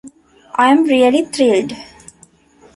[0.55, 1.73] I'm really thrilled.